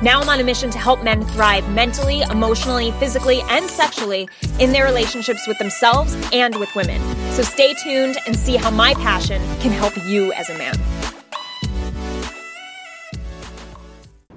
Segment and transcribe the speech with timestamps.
[0.00, 4.28] Now I'm on a mission to help men thrive mentally, emotionally, physically, and sexually
[4.60, 7.02] in their relationships with themselves and with women.
[7.32, 10.76] So stay tuned and see how my passion can help you as a man.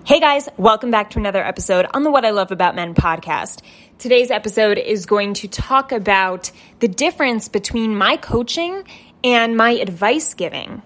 [0.03, 3.61] Hey guys, welcome back to another episode on the What I Love About Men podcast.
[3.99, 6.49] Today's episode is going to talk about
[6.79, 8.83] the difference between my coaching
[9.23, 10.81] and my advice giving.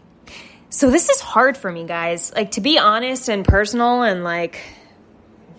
[0.75, 2.33] So this is hard for me, guys.
[2.35, 4.61] Like to be honest and personal and like,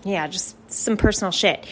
[0.04, 1.66] yeah, just some personal shit.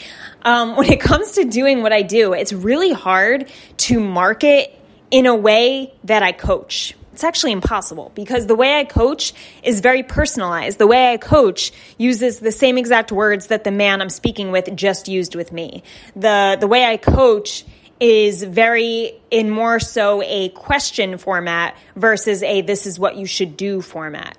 [0.46, 4.74] Um, when it comes to doing what I do, it's really hard to market
[5.10, 6.96] in a way that I coach.
[7.12, 10.78] It's actually impossible because the way I coach is very personalized.
[10.78, 14.74] The way I coach uses the same exact words that the man I'm speaking with
[14.74, 15.82] just used with me.
[16.16, 17.66] The the way I coach
[18.00, 23.56] is very in more so a question format versus a this is what you should
[23.56, 24.36] do format.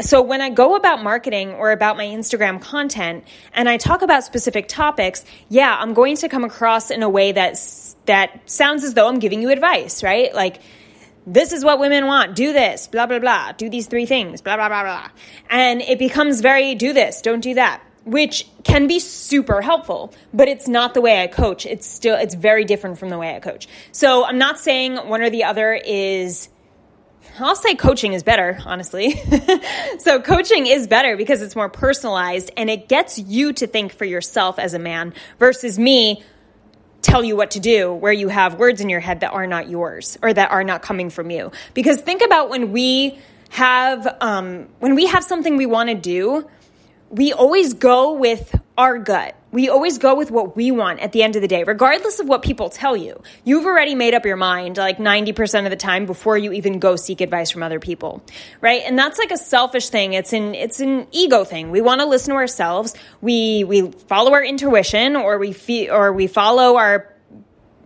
[0.00, 4.24] So when I go about marketing or about my Instagram content and I talk about
[4.24, 7.56] specific topics, yeah, I'm going to come across in a way that
[8.06, 10.34] that sounds as though I'm giving you advice, right?
[10.34, 10.60] Like
[11.26, 12.34] this is what women want.
[12.34, 13.52] Do this, blah, blah, blah.
[13.52, 15.08] Do these three things, blah, blah, blah, blah.
[15.48, 20.48] And it becomes very do this, don't do that which can be super helpful, but
[20.48, 21.66] it's not the way I coach.
[21.66, 23.66] It's still, it's very different from the way I coach.
[23.92, 26.48] So I'm not saying one or the other is,
[27.38, 29.20] I'll say coaching is better, honestly.
[29.98, 34.04] so coaching is better because it's more personalized and it gets you to think for
[34.04, 36.22] yourself as a man versus me
[37.00, 39.68] tell you what to do where you have words in your head that are not
[39.68, 41.52] yours or that are not coming from you.
[41.72, 43.18] Because think about when we
[43.50, 46.48] have, um, when we have something we want to do,
[47.14, 49.36] we always go with our gut.
[49.52, 52.26] We always go with what we want at the end of the day, regardless of
[52.26, 53.22] what people tell you.
[53.44, 56.96] You've already made up your mind like 90% of the time before you even go
[56.96, 58.20] seek advice from other people.
[58.60, 58.82] Right?
[58.84, 60.14] And that's like a selfish thing.
[60.14, 61.70] It's an it's an ego thing.
[61.70, 62.94] We want to listen to ourselves.
[63.20, 67.14] We we follow our intuition or we feel or we follow our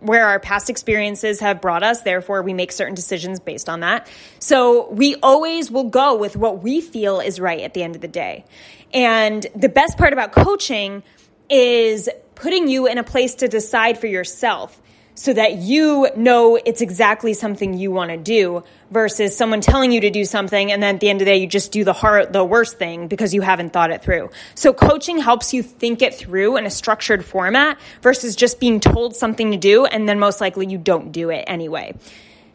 [0.01, 2.01] where our past experiences have brought us.
[2.01, 4.09] Therefore, we make certain decisions based on that.
[4.39, 8.01] So we always will go with what we feel is right at the end of
[8.01, 8.45] the day.
[8.93, 11.03] And the best part about coaching
[11.49, 14.81] is putting you in a place to decide for yourself
[15.19, 19.99] so that you know it's exactly something you want to do versus someone telling you
[19.99, 21.91] to do something and then at the end of the day you just do the
[21.91, 24.29] hard the worst thing because you haven't thought it through.
[24.55, 29.13] So coaching helps you think it through in a structured format versus just being told
[29.13, 31.93] something to do and then most likely you don't do it anyway.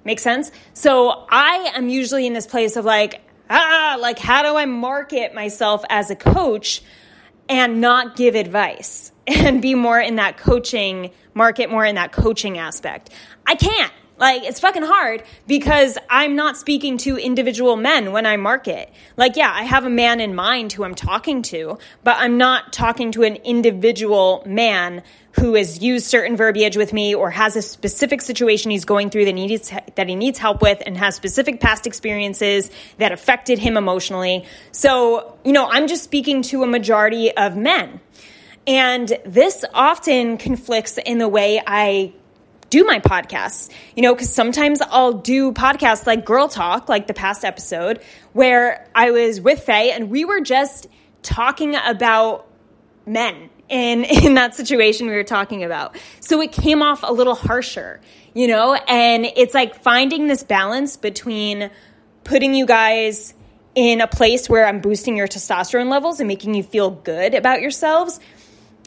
[0.04, 0.50] Make sense?
[0.72, 5.34] So I am usually in this place of like ah, like how do I market
[5.34, 6.82] myself as a coach
[7.48, 12.58] and not give advice and be more in that coaching market, more in that coaching
[12.58, 13.10] aspect?
[13.46, 13.92] I can't.
[14.16, 18.92] Like, it's fucking hard because I'm not speaking to individual men when I market.
[19.16, 22.72] Like, yeah, I have a man in mind who I'm talking to, but I'm not
[22.72, 27.62] talking to an individual man who has used certain verbiage with me or has a
[27.62, 31.58] specific situation he's going through that needs that he needs help with and has specific
[31.58, 34.44] past experiences that affected him emotionally.
[34.70, 38.00] So, you know, I'm just speaking to a majority of men.
[38.66, 42.12] And this often conflicts in the way I
[42.74, 47.14] do my podcasts, you know, because sometimes I'll do podcasts like Girl Talk, like the
[47.14, 48.02] past episode,
[48.32, 50.88] where I was with Faye and we were just
[51.22, 52.48] talking about
[53.06, 55.96] men in in that situation we were talking about.
[56.18, 58.00] So it came off a little harsher,
[58.34, 61.70] you know, and it's like finding this balance between
[62.24, 63.34] putting you guys
[63.76, 67.60] in a place where I'm boosting your testosterone levels and making you feel good about
[67.60, 68.18] yourselves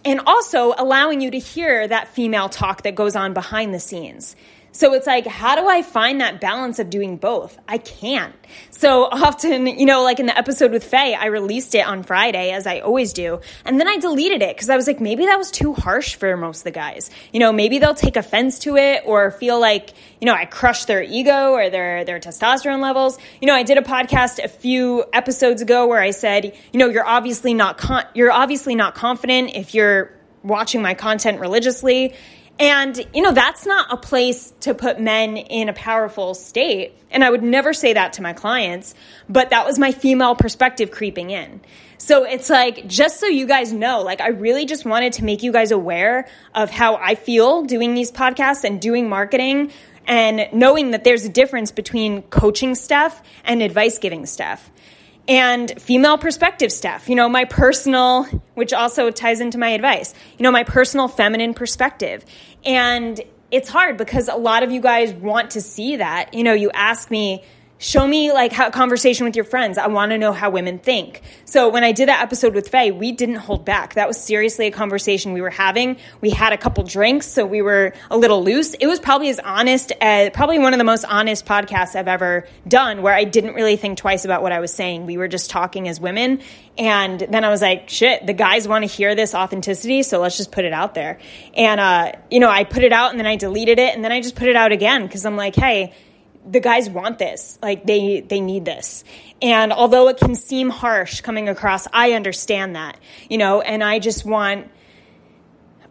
[0.08, 4.38] and also allowing you to hear that female talk that goes on behind the scenes.
[4.78, 7.58] So it's like, how do I find that balance of doing both?
[7.68, 8.36] I can't.
[8.70, 12.52] So often, you know, like in the episode with Faye, I released it on Friday,
[12.52, 13.42] as I always do.
[13.66, 16.38] And then I deleted it because I was like, maybe that was too harsh for
[16.38, 17.10] most of the guys.
[17.34, 20.86] You know, maybe they'll take offense to it or feel like, you know, I crushed
[20.86, 23.18] their ego or their, their testosterone levels.
[23.42, 26.88] You know, I did a podcast a few episodes ago where I said, you know,
[26.88, 30.12] you're obviously not, con- you're obviously not confident if you're
[30.44, 32.14] watching my content religiously
[32.60, 36.94] and, you know, that's not a place to put men in a powerful state.
[37.12, 38.96] And I would never say that to my clients,
[39.30, 41.62] but that was my female perspective creeping in.
[42.00, 45.44] So it's like, just so you guys know, like, I really just wanted to make
[45.44, 49.72] you guys aware of how I feel doing these podcasts and doing marketing
[50.06, 54.72] and knowing that there's a difference between coaching stuff and advice giving stuff
[55.28, 57.10] and female perspective stuff.
[57.10, 61.54] You know, my personal, which also ties into my advice, you know, my personal feminine
[61.54, 62.26] perspective.
[62.66, 63.20] And
[63.52, 66.34] it's hard because a lot of you guys want to see that.
[66.34, 67.44] You know, you ask me,
[67.80, 69.78] show me like how a conversation with your friends.
[69.78, 71.22] I want to know how women think.
[71.46, 73.94] So when I did that episode with Faye, we didn't hold back.
[73.94, 75.98] That was seriously a conversation we were having.
[76.22, 78.74] We had a couple drinks, so we were a little loose.
[78.74, 82.48] It was probably as honest as probably one of the most honest podcasts I've ever
[82.68, 85.06] done where I didn't really think twice about what I was saying.
[85.06, 86.42] We were just talking as women.
[86.78, 90.38] And then I was like, shit, the guys want to hear this authenticity, so let's
[90.38, 91.18] just put it out there.
[91.56, 94.12] And, uh, you know, I put it out and then I deleted it and then
[94.12, 95.94] I just put it out again because I'm like, hey,
[96.50, 97.60] the guys want this.
[97.62, 99.04] Like they they need this.
[99.42, 102.98] And although it can seem harsh coming across i understand that
[103.30, 104.70] you know and i just want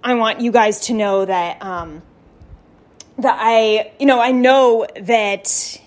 [0.02, 2.02] i want you guys to know that um
[3.18, 5.80] that i you know i know that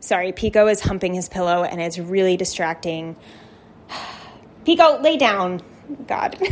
[0.00, 3.16] sorry pico is humping his pillow and it's really distracting.
[4.64, 5.60] Pico lay down.
[6.06, 6.38] God.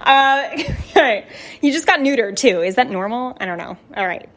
[0.00, 0.48] Uh
[0.96, 1.26] all right.
[1.60, 2.62] You just got neutered too.
[2.62, 3.36] Is that normal?
[3.38, 3.76] I don't know.
[3.94, 4.28] All right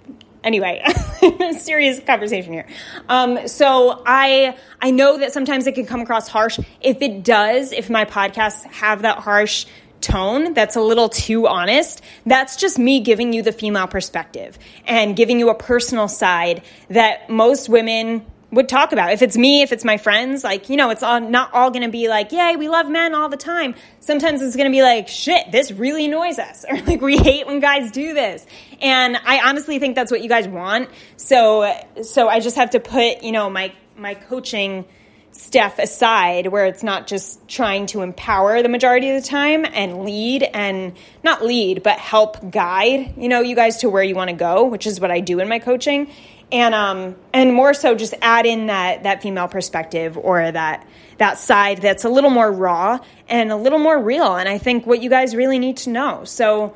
[0.45, 0.81] anyway,
[1.59, 2.68] serious conversation here.
[3.09, 6.59] Um, so I I know that sometimes it can come across harsh.
[6.80, 9.65] If it does, if my podcasts have that harsh
[10.01, 15.15] tone that's a little too honest, that's just me giving you the female perspective and
[15.15, 18.24] giving you a personal side that most women
[18.56, 19.12] would talk about.
[19.12, 21.84] If it's me, if it's my friends, like, you know, it's all, not all going
[21.84, 23.75] to be like, yay, we love men all the time.
[24.00, 26.66] Sometimes it's going to be like, shit, this really annoys us.
[26.75, 28.46] Or like, we hate when guys do this.
[28.81, 30.90] And I honestly think that's what you guys want.
[31.16, 31.72] So,
[32.02, 34.86] so I just have to put, you know, my, my coaching
[35.31, 40.06] stuff aside where it's not just trying to empower the majority of the time and
[40.06, 40.94] lead and
[41.24, 44.63] not lead, but help guide, you know, you guys to where you want to go,
[44.63, 46.10] which is what I do in my coaching
[46.51, 50.88] and um and more so just add in that that female perspective or that
[51.18, 54.36] that side that's a little more raw and a little more real.
[54.36, 56.24] And i think what you guys really need to know.
[56.25, 56.75] So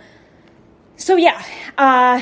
[0.96, 1.44] so yeah
[1.78, 2.22] uh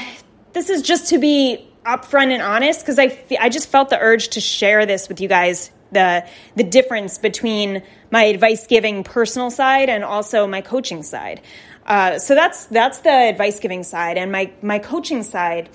[0.54, 4.28] this is just to be upfront and honest because i i just felt the urge
[4.30, 9.90] to share this with you guys the the difference between my advice giving personal side
[9.90, 11.42] and also my coaching side.
[11.86, 14.18] Uh, so that's that's the advice giving side.
[14.18, 15.70] And my my coaching side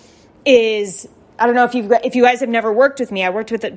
[0.44, 1.08] is
[1.42, 3.24] I don't know if you if you guys have never worked with me.
[3.24, 3.76] I worked with a,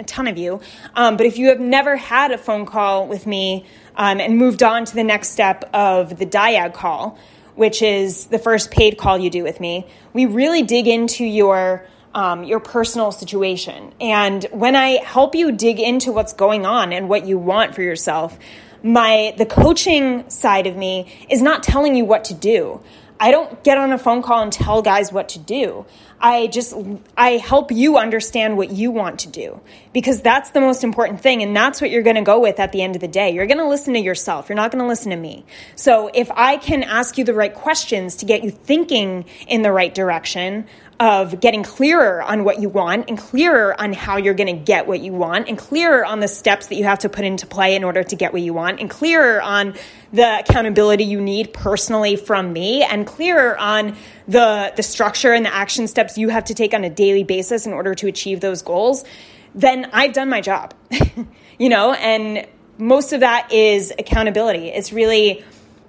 [0.00, 0.60] a ton of you,
[0.96, 4.64] um, but if you have never had a phone call with me um, and moved
[4.64, 7.16] on to the next step of the dyad call,
[7.54, 11.86] which is the first paid call you do with me, we really dig into your
[12.16, 13.94] um, your personal situation.
[14.00, 17.82] And when I help you dig into what's going on and what you want for
[17.82, 18.36] yourself,
[18.82, 22.80] my the coaching side of me is not telling you what to do.
[23.20, 25.86] I don't get on a phone call and tell guys what to do.
[26.20, 26.74] I just
[27.16, 29.60] I help you understand what you want to do
[29.92, 32.72] because that's the most important thing and that's what you're going to go with at
[32.72, 33.30] the end of the day.
[33.30, 34.48] You're going to listen to yourself.
[34.48, 35.44] You're not going to listen to me.
[35.76, 39.72] So if I can ask you the right questions to get you thinking in the
[39.72, 40.66] right direction,
[41.00, 44.86] of getting clearer on what you want and clearer on how you're going to get
[44.86, 47.76] what you want and clearer on the steps that you have to put into play
[47.76, 49.74] in order to get what you want and clearer on
[50.12, 53.96] the accountability you need personally from me and clearer on
[54.26, 57.66] the the structure and the action steps you have to take on a daily basis
[57.66, 59.04] in order to achieve those goals
[59.54, 60.74] then I've done my job
[61.58, 61.92] you know?
[61.92, 62.46] And
[62.78, 64.68] most of that is accountability.
[64.68, 65.44] It's really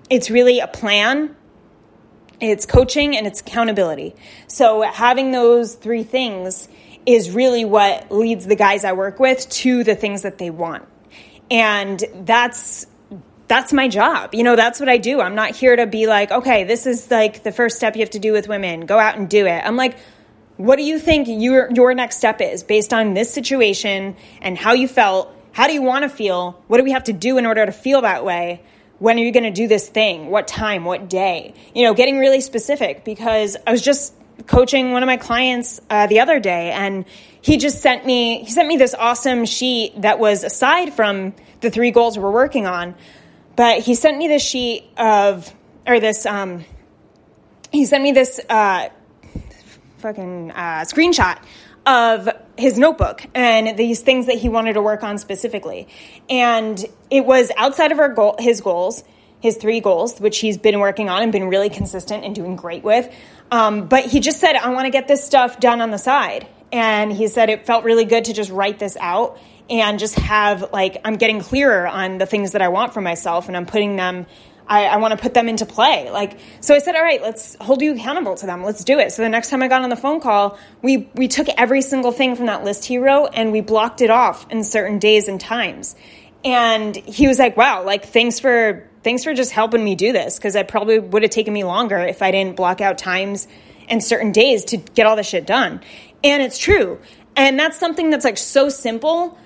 [0.10, 1.36] it's really a plan
[2.41, 4.15] it's coaching and it's accountability.
[4.48, 6.67] So having those three things
[7.05, 10.86] is really what leads the guys I work with to the things that they want.
[11.50, 12.86] And that's
[13.48, 14.36] that's my job.
[14.36, 15.19] You know, that's what I do.
[15.22, 18.12] I'm not here to be like, okay, this is like the first step you have
[18.12, 18.86] to do with women.
[18.86, 19.63] Go out and do it.
[19.65, 19.98] I'm like,
[20.58, 24.74] what do you think your your next step is based on this situation and how
[24.74, 25.34] you felt?
[25.51, 26.62] How do you want to feel?
[26.67, 28.62] What do we have to do in order to feel that way?
[29.00, 30.29] When are you going to do this thing?
[30.29, 30.86] What time?
[30.86, 31.53] What day?
[31.74, 34.13] You know, getting really specific because I was just
[34.48, 37.06] coaching one of my clients uh, the other day and
[37.41, 41.70] he just sent me he sent me this awesome sheet that was aside from the
[41.70, 42.96] three goals we're working on
[43.58, 45.53] but he sent me this sheet of
[45.86, 46.63] or this um
[47.72, 48.88] he sent me this uh
[50.00, 51.38] fucking uh, screenshot
[51.86, 52.29] of
[52.60, 55.88] his notebook and these things that he wanted to work on specifically.
[56.30, 59.04] And it was outside of goal, his goals,
[59.39, 62.84] his three goals, which he's been working on and been really consistent and doing great
[62.84, 63.12] with.
[63.51, 66.48] Um, but he just said, I want to get this stuff done on the side.
[66.72, 69.39] And he said it felt really good to just write this out
[69.70, 73.48] and just have like, I'm getting clearer on the things that I want for myself
[73.48, 74.25] and I'm putting them
[74.69, 76.11] I, I want to put them into play.
[76.11, 78.63] Like, so I said, all right, let's hold you accountable to them.
[78.63, 79.11] Let's do it.
[79.11, 82.11] So the next time I got on the phone call, we, we took every single
[82.11, 85.41] thing from that list he wrote and we blocked it off in certain days and
[85.41, 85.95] times.
[86.45, 90.38] And he was like, wow, like, thanks for, thanks for just helping me do this.
[90.38, 93.47] Cause I probably would have taken me longer if I didn't block out times
[93.89, 95.81] and certain days to get all this shit done.
[96.23, 96.99] And it's true.
[97.35, 99.38] And that's something that's like so simple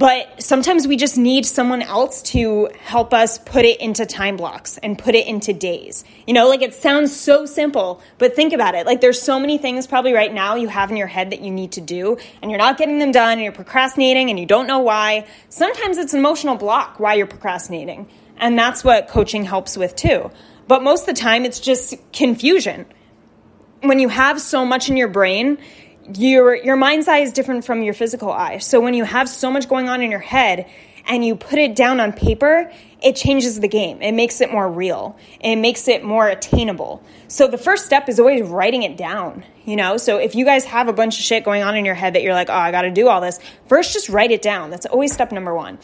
[0.00, 4.78] but sometimes we just need someone else to help us put it into time blocks
[4.78, 6.04] and put it into days.
[6.26, 8.86] You know, like it sounds so simple, but think about it.
[8.86, 11.50] Like there's so many things probably right now you have in your head that you
[11.50, 14.66] need to do and you're not getting them done and you're procrastinating and you don't
[14.66, 15.26] know why.
[15.50, 18.08] Sometimes it's an emotional block why you're procrastinating.
[18.38, 20.30] And that's what coaching helps with too.
[20.66, 22.86] But most of the time it's just confusion.
[23.82, 25.58] When you have so much in your brain,
[26.16, 28.58] your your mind's eye is different from your physical eye.
[28.58, 30.68] So when you have so much going on in your head
[31.06, 32.70] and you put it down on paper,
[33.02, 34.02] it changes the game.
[34.02, 35.16] It makes it more real.
[35.40, 37.02] It makes it more attainable.
[37.28, 39.96] So the first step is always writing it down, you know?
[39.96, 42.22] So if you guys have a bunch of shit going on in your head that
[42.22, 44.70] you're like, "Oh, I got to do all this." First just write it down.
[44.70, 45.78] That's always step number 1.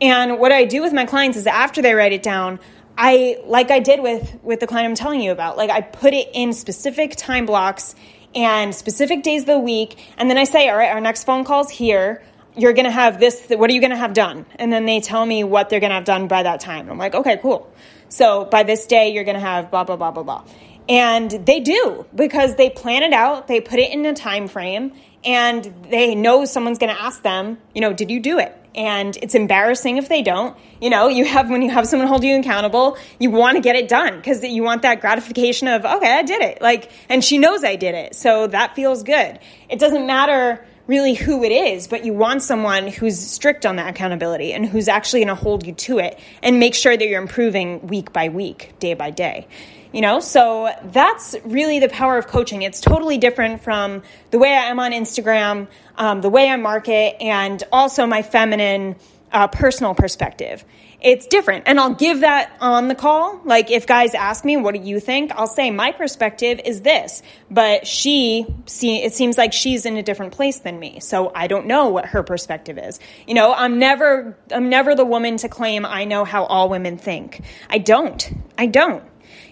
[0.00, 2.58] And what I do with my clients is after they write it down,
[2.96, 5.56] I like I did with with the client I'm telling you about.
[5.56, 7.94] Like I put it in specific time blocks
[8.34, 9.98] and specific days of the week.
[10.16, 12.22] And then I say, all right, our next phone call's here.
[12.56, 13.46] You're going to have this.
[13.48, 14.44] What are you going to have done?
[14.56, 16.90] And then they tell me what they're going to have done by that time.
[16.90, 17.72] I'm like, okay, cool.
[18.08, 20.44] So by this day, you're going to have blah, blah, blah, blah, blah.
[20.88, 24.92] And they do because they plan it out, they put it in a time frame,
[25.24, 28.56] and they know someone's going to ask them, you know, did you do it?
[28.74, 30.56] And it's embarrassing if they don't.
[30.80, 33.76] You know, you have when you have someone hold you accountable, you want to get
[33.76, 36.60] it done because you want that gratification of, okay, I did it.
[36.60, 38.14] Like, and she knows I did it.
[38.14, 39.38] So that feels good.
[39.68, 43.88] It doesn't matter really who it is, but you want someone who's strict on that
[43.88, 47.22] accountability and who's actually going to hold you to it and make sure that you're
[47.22, 49.46] improving week by week, day by day
[49.92, 52.62] you know so that's really the power of coaching.
[52.62, 57.16] It's totally different from the way i am on instagram um, the way i market
[57.20, 58.96] and also my feminine
[59.30, 60.64] uh, personal perspective.
[61.00, 63.40] It's different and i'll give that on the call.
[63.44, 65.32] Like if guys ask me what do you think?
[65.32, 67.22] I'll say my perspective is this.
[67.50, 71.46] But she see it seems like she's in a different place than me so i
[71.46, 73.00] don't know what her perspective is.
[73.26, 76.98] You know i'm never i'm never the woman to claim i know how all women
[76.98, 77.42] think.
[77.68, 78.32] I don't.
[78.56, 79.02] I don't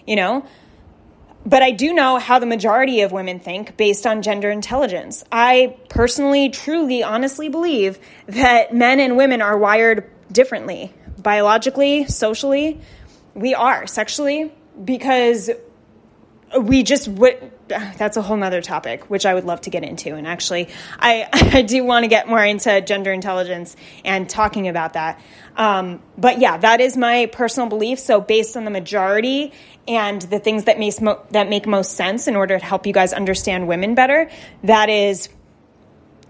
[0.05, 0.45] you know?
[1.45, 5.23] But I do know how the majority of women think based on gender intelligence.
[5.31, 10.93] I personally, truly, honestly believe that men and women are wired differently.
[11.17, 12.79] Biologically, socially,
[13.33, 13.87] we are.
[13.87, 14.51] Sexually,
[14.83, 15.49] because
[16.59, 20.15] we just would that's a whole nother topic which i would love to get into.
[20.15, 24.93] And actually i, I do want to get more into gender intelligence and talking about
[24.93, 25.21] that.
[25.55, 27.99] Um, but yeah that is my personal belief.
[27.99, 29.53] So based on the majority
[29.87, 32.93] and the things that, makes mo- that make most sense in order to help you
[32.93, 34.29] guys understand women better
[34.63, 35.29] that is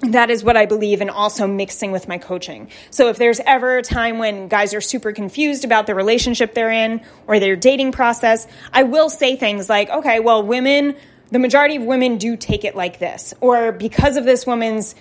[0.02, 2.70] that is what I believe, and also mixing with my coaching.
[2.90, 6.72] So, if there's ever a time when guys are super confused about the relationship they're
[6.72, 10.96] in or their dating process, I will say things like, okay, well, women,
[11.30, 14.96] the majority of women do take it like this, or because of this woman's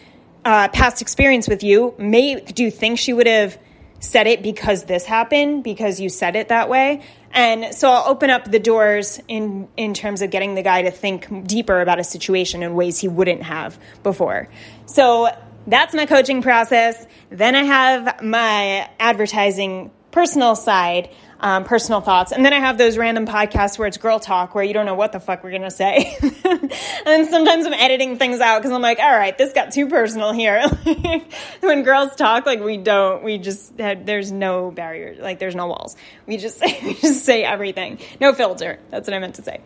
[0.44, 3.58] uh, past experience with you, may do you think she would have
[4.00, 7.02] said it because this happened, because you said it that way?
[7.32, 10.90] And so I'll open up the doors in, in terms of getting the guy to
[10.90, 14.48] think deeper about a situation in ways he wouldn't have before.
[14.86, 15.28] So
[15.66, 17.06] that's my coaching process.
[17.28, 22.32] Then I have my advertising personal side um, personal thoughts.
[22.32, 24.94] And then I have those random podcasts where it's girl talk, where you don't know
[24.94, 26.16] what the fuck we're going to say.
[27.06, 30.32] and sometimes I'm editing things out because I'm like, all right, this got too personal
[30.32, 30.68] here.
[31.60, 35.66] when girls talk, like we don't, we just, have, there's no barrier, like there's no
[35.66, 35.96] walls.
[36.26, 37.98] We just, we just say everything.
[38.20, 38.78] No filter.
[38.90, 39.60] That's what I meant to say.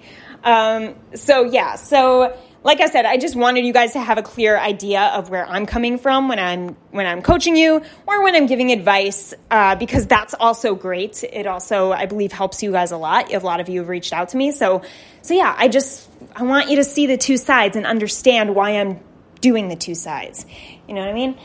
[0.45, 4.23] Um, so yeah, so like I said, I just wanted you guys to have a
[4.23, 8.35] clear idea of where I'm coming from when I'm when I'm coaching you or when
[8.35, 11.23] I'm giving advice, uh, because that's also great.
[11.23, 13.33] It also, I believe, helps you guys a lot.
[13.33, 14.83] A lot of you have reached out to me, so
[15.21, 18.71] so yeah, I just I want you to see the two sides and understand why
[18.81, 18.99] I'm
[19.43, 20.47] doing the two sides.
[20.89, 21.39] You know what I mean?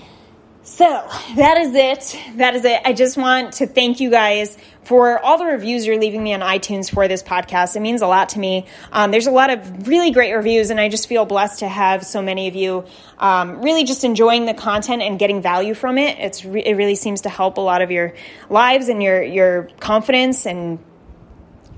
[0.70, 0.86] So
[1.36, 2.38] that is it.
[2.38, 2.80] That is it.
[2.86, 6.42] I just want to thank you guys for all the reviews you're leaving me on
[6.42, 7.76] iTunes for this podcast.
[7.76, 8.68] It means a lot to me.
[8.92, 12.06] Um, there's a lot of really great reviews, and I just feel blessed to have
[12.06, 12.86] so many of you
[13.18, 16.20] um, really just enjoying the content and getting value from it.
[16.20, 18.14] It's re- it really seems to help a lot of your
[18.48, 20.78] lives and your your confidence and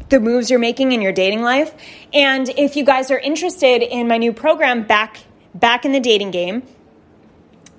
[0.10, 1.74] the moves you're making in your dating life.
[2.14, 5.18] And if you guys are interested in my new program, back
[5.56, 6.64] back in the dating game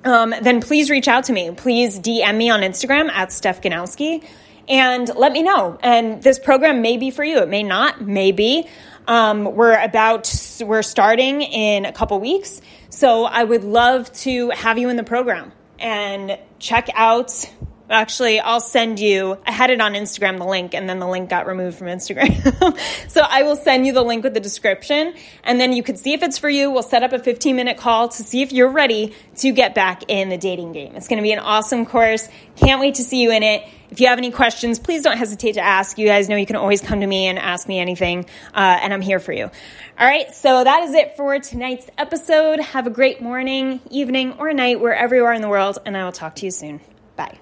[0.05, 1.51] um, then please reach out to me.
[1.53, 4.25] Please DM me on Instagram at Steph Ganowski.
[4.69, 5.79] and let me know.
[5.83, 7.39] And this program may be for you.
[7.39, 8.69] It may not, maybe.
[9.09, 12.61] Um, we're about, we're starting in a couple weeks.
[12.89, 17.51] So I would love to have you in the program and check out
[17.93, 21.29] Actually, I'll send you, I had it on Instagram, the link, and then the link
[21.29, 22.79] got removed from Instagram.
[23.09, 25.13] so I will send you the link with the description,
[25.45, 26.71] and then you can see if it's for you.
[26.71, 30.05] We'll set up a 15 minute call to see if you're ready to get back
[30.09, 30.97] in the dating game.
[30.97, 32.29] It's going to be an awesome course.
[32.57, 33.63] Can't wait to see you in it.
[33.91, 35.99] If you have any questions, please don't hesitate to ask.
[35.99, 38.95] You guys know you can always come to me and ask me anything, uh, and
[38.95, 39.51] I'm here for you.
[39.99, 42.59] All right, so that is it for tonight's episode.
[42.59, 46.05] Have a great morning, evening, or night wherever you are in the world, and I
[46.05, 46.81] will talk to you soon.
[47.17, 47.42] Bye.